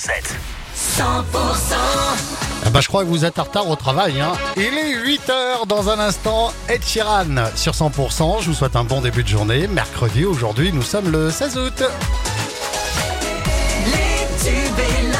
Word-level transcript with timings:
7. 0.00 0.34
100% 0.74 1.02
Ah 2.64 2.70
bah, 2.70 2.80
je 2.80 2.88
crois 2.88 3.04
que 3.04 3.08
vous 3.10 3.26
êtes 3.26 3.38
en 3.38 3.42
retard 3.42 3.68
au 3.68 3.76
travail. 3.76 4.18
Hein. 4.18 4.32
Il 4.56 4.62
est 4.62 4.94
8h 4.96 5.66
dans 5.66 5.90
un 5.90 5.98
instant. 5.98 6.54
Ed 6.70 6.82
Sheeran 6.82 7.26
sur 7.54 7.74
100%. 7.74 8.40
Je 8.40 8.46
vous 8.46 8.54
souhaite 8.54 8.76
un 8.76 8.84
bon 8.84 9.02
début 9.02 9.22
de 9.22 9.28
journée. 9.28 9.66
Mercredi, 9.66 10.24
aujourd'hui, 10.24 10.72
nous 10.72 10.80
sommes 10.80 11.10
le 11.10 11.30
16 11.30 11.58
août. 11.58 11.82
Les 13.84 14.26
tubes 14.42 14.78
et 14.78 15.12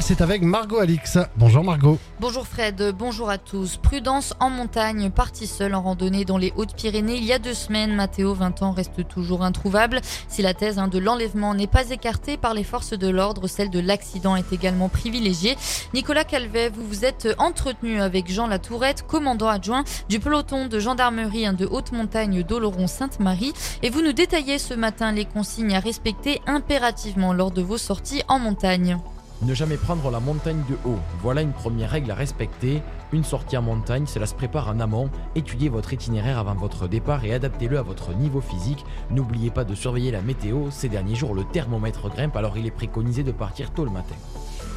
c'est 0.00 0.20
avec 0.20 0.42
Margot 0.42 0.78
Alix. 0.78 1.18
Bonjour 1.36 1.62
Margot. 1.62 1.98
Bonjour 2.20 2.46
Fred, 2.46 2.94
bonjour 2.98 3.30
à 3.30 3.38
tous. 3.38 3.76
Prudence 3.76 4.34
en 4.40 4.50
montagne, 4.50 5.10
parti 5.10 5.46
seul 5.46 5.74
en 5.74 5.82
randonnée 5.82 6.24
dans 6.24 6.38
les 6.38 6.52
Hautes-Pyrénées 6.56 7.16
il 7.16 7.24
y 7.24 7.32
a 7.32 7.38
deux 7.38 7.54
semaines. 7.54 7.94
Mathéo, 7.94 8.34
20 8.34 8.62
ans, 8.62 8.72
reste 8.72 9.06
toujours 9.08 9.42
introuvable. 9.42 10.00
Si 10.28 10.42
la 10.42 10.54
thèse 10.54 10.78
hein, 10.78 10.88
de 10.88 10.98
l'enlèvement 10.98 11.54
n'est 11.54 11.66
pas 11.66 11.90
écartée 11.90 12.36
par 12.36 12.54
les 12.54 12.64
forces 12.64 12.92
de 12.92 13.08
l'ordre, 13.08 13.46
celle 13.46 13.70
de 13.70 13.80
l'accident 13.80 14.36
est 14.36 14.52
également 14.52 14.88
privilégiée. 14.88 15.56
Nicolas 15.94 16.24
Calvet, 16.24 16.70
vous 16.70 16.86
vous 16.86 17.04
êtes 17.04 17.28
entretenu 17.38 18.00
avec 18.00 18.30
Jean 18.30 18.46
Latourette, 18.46 19.06
commandant 19.06 19.48
adjoint 19.48 19.84
du 20.08 20.20
peloton 20.20 20.66
de 20.66 20.78
gendarmerie 20.78 21.46
hein, 21.46 21.52
de 21.52 21.66
haute 21.66 21.92
montagne 21.92 22.42
d'Oloron-Sainte-Marie. 22.42 23.52
Et 23.82 23.90
vous 23.90 24.02
nous 24.02 24.12
détaillez 24.12 24.58
ce 24.58 24.74
matin 24.74 25.12
les 25.12 25.24
consignes 25.24 25.74
à 25.74 25.80
respecter 25.80 26.40
impérativement 26.46 27.32
lors 27.32 27.50
de 27.50 27.62
vos 27.62 27.78
sorties 27.78 28.22
en 28.28 28.38
montagne. 28.38 28.98
Ne 29.42 29.52
jamais 29.52 29.76
prendre 29.76 30.10
la 30.10 30.18
montagne 30.18 30.62
de 30.68 30.76
haut. 30.88 30.98
Voilà 31.20 31.42
une 31.42 31.52
première 31.52 31.90
règle 31.90 32.10
à 32.10 32.14
respecter. 32.14 32.82
Une 33.12 33.22
sortie 33.22 33.58
en 33.58 33.62
montagne, 33.62 34.06
cela 34.06 34.24
se 34.26 34.34
prépare 34.34 34.68
en 34.68 34.80
amont. 34.80 35.10
Étudiez 35.34 35.68
votre 35.68 35.92
itinéraire 35.92 36.38
avant 36.38 36.54
votre 36.54 36.88
départ 36.88 37.22
et 37.24 37.34
adaptez-le 37.34 37.78
à 37.78 37.82
votre 37.82 38.14
niveau 38.14 38.40
physique. 38.40 38.84
N'oubliez 39.10 39.50
pas 39.50 39.64
de 39.64 39.74
surveiller 39.74 40.10
la 40.10 40.22
météo. 40.22 40.70
Ces 40.70 40.88
derniers 40.88 41.14
jours, 41.14 41.34
le 41.34 41.44
thermomètre 41.44 42.08
grimpe, 42.08 42.34
alors 42.34 42.56
il 42.56 42.66
est 42.66 42.70
préconisé 42.70 43.22
de 43.24 43.32
partir 43.32 43.72
tôt 43.72 43.84
le 43.84 43.90
matin. 43.90 44.14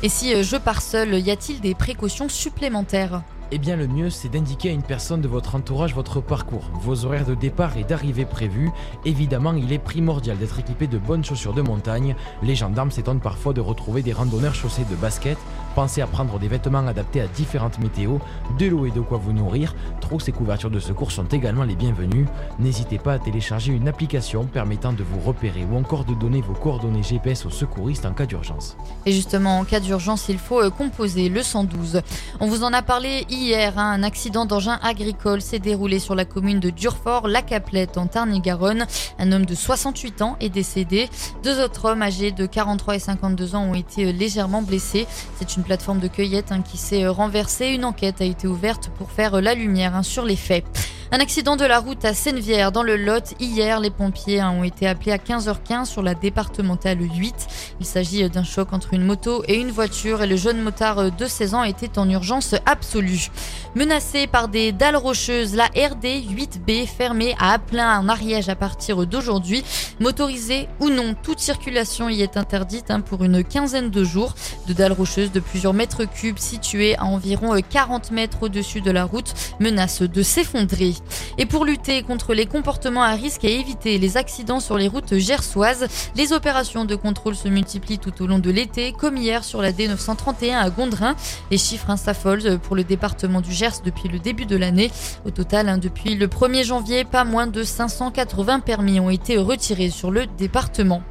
Et 0.04 0.10
si 0.10 0.34
euh, 0.34 0.44
je 0.44 0.58
pars 0.58 0.82
seul, 0.82 1.18
y 1.18 1.32
a-t-il 1.32 1.62
des 1.62 1.74
précautions 1.74 2.28
supplémentaires? 2.28 3.22
Eh 3.52 3.58
bien, 3.58 3.76
le 3.76 3.88
mieux, 3.88 4.12
c'est 4.12 4.30
d'indiquer 4.30 4.70
à 4.70 4.74
une 4.74 4.84
personne 4.84 5.22
de 5.22 5.28
votre 5.28 5.56
entourage 5.56 5.96
votre 5.96 6.22
parcours, 6.22 6.70
vos 6.84 7.06
horaires 7.06 7.26
de 7.26 7.34
départ 7.34 7.78
et 7.78 7.84
d'arrivée 7.84 8.26
prévus. 8.26 8.70
Évidemment, 9.06 9.54
il 9.54 9.74
est 9.74 9.80
primordial 9.80 10.38
d'être 10.38 10.60
équipé 10.60 10.86
de 10.86 11.00
bonnes 11.00 11.26
chaussures 11.26 11.56
de 11.56 11.64
montagne. 11.64 12.16
Les 12.44 12.54
gendarmes 12.54 12.92
s'étonnent 12.92 13.20
parfois 13.20 13.54
de 13.54 13.62
retrouver 13.62 14.04
des 14.04 14.14
randonneurs 14.14 14.54
chaussés 14.54 14.86
de 14.88 14.96
baskets. 14.96 15.40
Pensez 15.74 16.02
à 16.02 16.06
prendre 16.06 16.38
des 16.38 16.48
vêtements 16.48 16.86
adaptés 16.86 17.22
à 17.22 17.28
différentes 17.28 17.80
météos, 17.80 18.20
de 18.60 18.68
l'eau 18.68 18.86
et 18.86 18.92
de 18.92 19.02
quoi 19.02 19.18
vous 19.18 19.34
nourrir. 19.34 19.74
Trousses 20.00 20.28
et 20.28 20.32
couvertures 20.32 20.70
de 20.70 20.80
secours 20.80 21.12
sont 21.12 21.26
également 21.26 21.64
les 21.64 21.76
bienvenus. 21.76 22.28
N'hésitez 22.60 23.00
pas 23.00 23.14
à 23.14 23.20
télécharger 23.20 23.72
une 23.72 23.88
application 23.88 24.46
permettant 24.46 24.94
de 24.94 25.04
vous 25.04 25.20
repérer 25.20 25.66
ou 25.72 25.76
encore 25.76 26.06
de 26.06 26.14
donner 26.14 26.42
vos 26.42 26.54
coordonnées 26.54 27.02
GPS 27.02 27.48
aux 27.48 27.50
secouristes 27.50 28.06
en 28.06 28.14
cas 28.14 28.28
d'urgence. 28.28 28.78
Et 29.08 29.12
justement, 29.12 29.58
en 29.58 29.64
cas 29.64 29.80
d'urgence, 29.80 30.30
il 30.30 30.38
faut 30.38 30.62
euh, 30.62 30.70
composer 30.70 31.30
le 31.30 31.42
112. 31.42 32.02
On 32.40 32.48
vous 32.48 32.64
en 32.64 32.74
a 32.74 32.84
parlé. 32.84 33.26
Hein, 33.54 33.72
un 33.78 34.04
accident 34.04 34.46
d'engin 34.46 34.80
agricole 34.84 35.42
s'est 35.42 35.60
déroulé 35.60 36.00
sur 36.00 36.16
la 36.16 36.26
commune 36.26 36.60
de 36.60 36.70
Durfort, 36.70 37.28
la 37.28 37.42
Caplette, 37.42 37.98
en 37.98 38.08
Tarn-et-Garonne. 38.08 38.86
Un 39.18 39.32
homme 39.32 39.46
de 39.46 39.56
68 39.56 40.22
ans 40.22 40.38
est 40.40 40.50
décédé. 40.50 41.10
Deux 41.44 41.62
autres 41.62 41.86
hommes 41.86 42.02
âgés 42.02 42.32
de 42.32 42.46
43 42.46 42.96
et 42.96 43.00
52 43.00 43.56
ans 43.56 43.64
ont 43.64 43.76
été 43.76 44.06
euh, 44.06 44.12
légèrement 44.12 44.62
blessés. 44.62 45.08
C'est 45.38 45.56
une 45.56 45.64
plateforme 45.64 46.00
de 46.00 46.08
cueillette 46.08 46.52
hein, 46.52 46.62
qui 46.62 46.78
s'est 46.78 47.04
euh, 47.04 47.12
renversée. 47.12 47.68
Une 47.68 47.86
enquête 47.86 48.22
a 48.22 48.26
été 48.26 48.48
ouverte 48.48 48.90
pour 48.98 49.12
faire 49.12 49.36
euh, 49.36 49.42
la 49.42 49.54
lumière 49.54 49.96
hein, 49.96 50.04
sur 50.04 50.26
les 50.26 50.36
faits. 50.36 50.66
Un 51.12 51.22
accident 51.22 51.56
de 51.56 51.66
la 51.66 51.80
route 51.80 52.06
à 52.06 52.14
Sennevière 52.14 52.72
dans 52.72 52.84
le 52.84 52.96
Lot. 52.96 53.34
Hier, 53.40 53.80
les 53.80 53.90
pompiers 53.90 54.44
ont 54.44 54.64
été 54.64 54.88
appelés 54.88 55.12
à 55.12 55.18
15h15 55.18 55.86
sur 55.86 56.04
la 56.04 56.14
départementale 56.14 57.00
8. 57.02 57.48
Il 57.80 57.86
s'agit 57.88 58.30
d'un 58.30 58.44
choc 58.44 58.74
entre 58.74 58.94
une 58.94 59.04
moto 59.04 59.44
et 59.48 59.56
une 59.56 59.72
voiture 59.72 60.22
et 60.22 60.28
le 60.28 60.36
jeune 60.36 60.62
motard 60.62 61.12
de 61.12 61.26
16 61.26 61.56
ans 61.56 61.64
était 61.64 61.98
en 61.98 62.08
urgence 62.08 62.54
absolue. 62.68 63.32
Menacé 63.74 64.28
par 64.28 64.50
des 64.50 64.72
dalles 64.72 64.98
rocheuses, 64.98 65.56
la 65.56 65.66
RD 65.66 66.06
8B 66.06 66.86
fermée 66.86 67.36
à 67.40 67.54
Aplin 67.54 68.00
en 68.00 68.08
Ariège 68.08 68.50
à 68.50 68.56
partir 68.56 69.08
d'aujourd'hui. 69.08 69.64
Motorisée 70.00 70.68
ou 70.80 70.90
non, 70.90 71.16
toute 71.24 71.40
circulation 71.40 72.08
y 72.10 72.22
est 72.22 72.38
interdite 72.38 72.92
hein, 72.92 73.02
pour 73.02 73.24
une 73.24 73.44
quinzaine 73.44 73.90
de 73.90 74.04
jours. 74.04 74.36
De 74.68 74.74
dalles 74.74 74.94
rocheuses 74.94 75.32
de 75.32 75.40
plusieurs 75.40 75.74
mètres 75.74 76.06
cubes 76.06 76.38
situées 76.38 76.96
à 76.98 77.06
environ 77.06 77.56
euh, 77.56 77.62
40 77.68 78.12
mètres 78.12 78.44
au-dessus 78.44 78.82
de 78.82 78.92
la 78.92 79.06
route 79.06 79.34
menacent 79.60 80.04
de 80.04 80.22
s'effondrer. 80.22 80.99
Et 81.38 81.46
pour 81.46 81.66
lutter 81.66 82.04
contre 82.04 82.34
les 82.34 82.46
comportements 82.46 83.04
à 83.04 83.14
risque 83.14 83.46
et 83.46 83.60
éviter 83.60 83.98
les 83.98 84.18
accidents 84.18 84.60
sur 84.60 84.78
les 84.78 84.88
routes 84.88 85.18
gersoises, 85.18 85.88
les 86.16 86.34
opérations 86.34 86.86
de 86.86 86.96
contrôle 86.96 87.36
se 87.36 87.48
multiplient 87.48 88.00
tout 88.00 88.22
au 88.22 88.28
long 88.28 88.40
de 88.40 88.50
l'été, 88.50 88.92
comme 88.92 89.18
hier 89.18 89.44
sur 89.44 89.62
la 89.62 89.72
D931 89.72 90.58
à 90.58 90.70
Gondrin. 90.70 91.16
Les 91.52 91.58
chiffres 91.58 91.96
s'affolent 91.98 92.60
pour 92.60 92.76
le 92.76 92.84
département 92.84 93.42
du 93.42 93.52
Gers 93.52 93.82
depuis 93.84 94.10
le 94.10 94.20
début 94.20 94.46
de 94.46 94.58
l'année. 94.58 94.92
Au 95.26 95.32
total, 95.32 95.70
hein, 95.70 95.78
depuis 95.78 96.16
le 96.16 96.28
1er 96.28 96.64
janvier, 96.64 97.06
pas 97.06 97.24
moins 97.24 97.48
de 97.48 97.64
580 97.64 98.60
permis 98.60 99.00
ont 99.00 99.10
été 99.10 99.38
retirés 99.38 99.90
sur 99.90 100.12
le 100.12 100.26
département. 100.26 101.02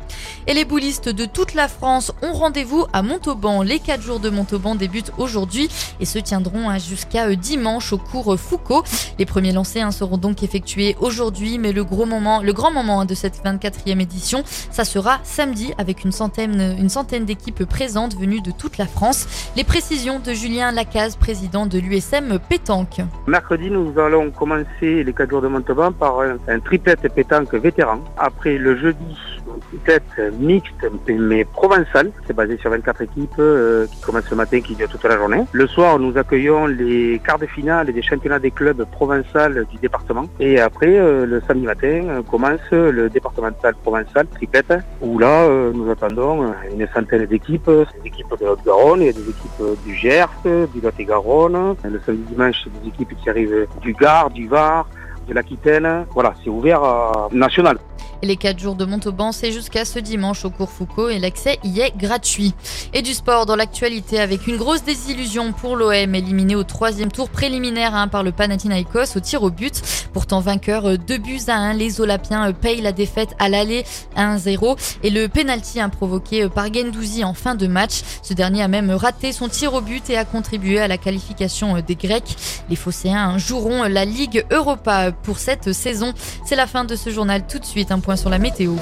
Et 0.47 0.55
les 0.55 0.65
boulistes 0.65 1.09
de 1.09 1.25
toute 1.25 1.55
la 1.55 1.69
France 1.69 2.13
ont 2.23 2.33
rendez-vous 2.33 2.87
à 2.93 3.03
Montauban. 3.03 3.63
Les 3.63 3.79
4 3.79 4.03
jours 4.03 4.21
de 4.21 4.31
Montauban 4.31 4.75
débutent 4.75 5.13
aujourd'hui 5.19 5.69
et 6.01 6.05
se 6.05 6.19
tiendront 6.19 6.69
hein, 6.71 6.79
jusqu'à 6.79 7.27
euh, 7.27 7.37
dimanche 7.37 7.93
au 7.93 7.99
cours 7.99 8.39
Foucault. 8.39 8.85
Les 9.19 9.27
premiers 9.27 9.53
seront 9.91 10.19
donc 10.19 10.43
effectués 10.43 10.97
aujourd'hui, 11.01 11.59
mais 11.59 11.73
le 11.73 11.85
gros 11.85 12.07
moment, 12.07 12.43
le 12.43 12.53
grand 12.53 12.71
moment 12.71 13.05
de 13.05 13.15
cette 13.15 13.43
24e 13.45 14.01
édition, 14.01 14.43
ça 14.45 14.85
sera 14.85 15.19
samedi 15.23 15.73
avec 15.79 16.05
une 16.05 16.13
centaine, 16.13 16.77
une 16.79 16.89
centaine 16.89 17.25
d'équipes 17.25 17.65
présentes 17.65 18.17
venues 18.17 18.41
de 18.41 18.51
toute 18.51 18.79
la 18.79 18.87
France. 18.87 19.51
Les 19.57 19.65
précisions 19.65 20.19
de 20.21 20.33
Julien 20.33 20.73
Lacaze, 20.73 21.17
président 21.17 21.67
de 21.67 21.79
l'USM 21.79 22.39
Pétanque. 22.49 23.01
Mercredi, 23.27 23.71
nous 23.71 23.99
allons 23.99 24.31
commencer 24.31 25.05
les 25.05 25.13
4 25.13 25.31
jours 25.31 25.43
de 25.43 25.49
Montauban 25.49 25.93
par 25.93 26.21
un, 26.21 26.37
un 26.49 26.61
triplette 26.61 27.13
pétanque 27.15 27.55
vétéran. 27.55 28.01
Après 28.17 28.59
le 28.59 28.77
jeudi, 28.77 29.17
une 29.55 29.61
triplette 29.61 30.33
mixte 30.39 30.87
mais 31.09 31.45
provençale. 31.45 32.11
C'est 32.27 32.35
basé 32.35 32.57
sur 32.59 32.71
24 32.71 33.03
équipes 33.03 33.31
euh, 33.39 33.87
qui 33.87 34.01
commencent 34.01 34.31
le 34.31 34.37
matin, 34.37 34.61
qui 34.61 34.75
durent 34.75 34.89
toute 34.89 35.05
la 35.05 35.17
journée. 35.17 35.45
Le 35.53 35.67
soir, 35.67 35.99
nous 35.99 36.17
accueillons 36.17 36.67
les 36.67 37.21
quarts 37.25 37.39
de 37.39 37.47
finale 37.47 37.93
des 37.93 38.03
championnats 38.03 38.39
des 38.39 38.51
clubs 38.51 38.85
provençal 38.91 39.67
du 39.71 39.79
département. 39.79 40.27
Et 40.41 40.61
après, 40.61 40.99
euh, 40.99 41.27
le 41.27 41.43
samedi 41.47 41.67
matin, 41.67 42.03
euh, 42.09 42.23
commence 42.23 42.61
le 42.71 43.09
départemental 43.09 43.75
provençal 43.75 44.27
triplette, 44.27 44.73
où 45.01 45.19
là, 45.19 45.45
euh, 45.45 45.73
nous 45.75 45.91
attendons 45.91 46.53
une 46.73 46.87
centaine 46.95 47.27
d'équipes. 47.27 47.71
Des 47.71 48.09
équipes 48.09 48.35
de 48.41 48.47
Haute-Garonne, 48.47 49.03
a 49.03 49.13
des 49.13 49.29
équipes 49.29 49.63
du 49.85 49.95
Gers, 49.95 50.29
du 50.45 50.81
Lot-et-Garonne. 50.81 51.77
Le 51.85 52.01
samedi 52.05 52.23
dimanche, 52.31 52.67
des 52.83 52.89
équipes 52.89 53.17
qui 53.23 53.31
arrivent 53.31 53.67
du 53.81 53.93
Gard, 53.95 54.31
du 54.31 54.49
Var, 54.49 54.87
de 55.29 55.35
l'Aquitaine. 55.35 56.07
Voilà, 56.13 56.35
c'est 56.43 56.51
ouvert 56.51 56.83
à 56.83 57.29
national. 57.33 57.79
Les 58.23 58.37
4 58.37 58.59
jours 58.59 58.75
de 58.75 58.85
Montauban, 58.85 59.31
c'est 59.31 59.53
jusqu'à 59.53 59.85
ce 59.85 60.01
dimanche 60.01 60.45
au 60.45 60.51
cours 60.51 60.71
Foucault 60.71 61.09
et 61.09 61.21
l'accès 61.21 61.61
y 61.63 61.81
est 61.81 61.97
gratuit. 61.97 62.53
Et 62.93 63.01
du 63.01 63.15
sport 63.15 63.47
dans 63.47 63.55
l'actualité 63.55 64.19
avec 64.19 64.49
une 64.49 64.57
grosse 64.57 64.83
désillusion 64.83 65.53
pour 65.53 65.77
l'OM 65.77 65.93
éliminé 65.93 66.57
au 66.57 66.65
troisième 66.65 67.13
tour 67.13 67.31
préliminaire 67.31 67.95
hein, 67.95 68.09
par 68.09 68.25
le 68.25 68.33
Panathinaikos 68.33 69.17
au 69.17 69.21
tir 69.21 69.45
au 69.45 69.51
but. 69.51 69.83
Pourtant 70.13 70.41
vainqueur 70.41 70.99
2 70.99 71.19
buts 71.19 71.39
à 71.47 71.55
1, 71.55 71.75
les 71.75 72.01
Olapiens 72.01 72.49
euh, 72.49 72.53
payent 72.53 72.81
la 72.81 72.91
défaite 72.91 73.37
à 73.39 73.49
l'aller 73.49 73.85
1-0 74.17 74.99
et 75.05 75.11
le 75.11 75.29
penalty 75.29 75.81
hein, 75.81 75.89
provoqué 75.89 76.45
euh, 76.45 76.49
par 76.49 76.73
Gendouzi 76.75 77.23
en 77.23 77.35
fin 77.35 77.55
de 77.55 77.69
match. 77.69 78.03
Ce 78.23 78.35
dernier 78.35 78.63
a 78.63 78.69
même 78.69 78.91
raté 78.91 79.31
son 79.31 79.49
tir 79.49 79.75
au 79.75 79.81
but 79.81 80.11
et 80.11 80.17
a 80.17 80.25
contribué 80.25 80.81
à 80.81 80.89
la 80.89 80.99
qualification 80.99 81.77
euh, 81.77 81.83
des 81.83 81.95
Grecs. 81.95 82.37
Les 82.69 82.77
Phocéens 82.77 83.31
hein, 83.31 83.39
joueront 83.39 83.85
la 83.85 84.05
Ligue 84.05 84.45
Europa 84.51 85.13
pour 85.23 85.39
cette 85.39 85.73
saison. 85.73 86.13
C'est 86.45 86.57
la 86.57 86.67
fin 86.67 86.85
de 86.85 86.97
ce 86.97 87.11
journal. 87.11 87.47
Tout 87.47 87.59
de 87.59 87.65
suite, 87.65 87.93
un 87.93 88.01
point 88.01 88.17
sur 88.17 88.31
la 88.31 88.39
météo. 88.39 88.75